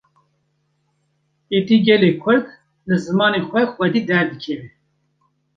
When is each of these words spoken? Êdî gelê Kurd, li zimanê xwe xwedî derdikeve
Êdî 1.57 1.77
gelê 1.87 2.11
Kurd, 2.21 2.45
li 2.87 2.97
zimanê 3.05 3.41
xwe 3.47 3.63
xwedî 3.73 4.01
derdikeve 4.09 4.67